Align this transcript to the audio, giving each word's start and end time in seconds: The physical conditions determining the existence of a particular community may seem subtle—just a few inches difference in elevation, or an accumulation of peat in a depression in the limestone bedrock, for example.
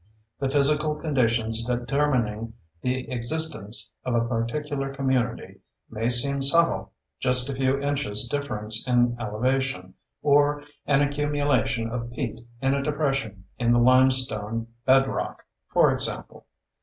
The 0.39 0.49
physical 0.49 0.95
conditions 0.95 1.63
determining 1.63 2.53
the 2.81 3.11
existence 3.11 3.93
of 4.03 4.15
a 4.15 4.27
particular 4.27 4.91
community 4.91 5.59
may 5.91 6.09
seem 6.09 6.41
subtle—just 6.41 7.47
a 7.49 7.53
few 7.53 7.77
inches 7.79 8.27
difference 8.27 8.87
in 8.87 9.15
elevation, 9.19 9.93
or 10.23 10.63
an 10.87 11.01
accumulation 11.01 11.87
of 11.91 12.09
peat 12.13 12.39
in 12.63 12.73
a 12.73 12.81
depression 12.81 13.43
in 13.59 13.69
the 13.69 13.77
limestone 13.77 14.65
bedrock, 14.85 15.43
for 15.67 15.93
example. 15.93 16.47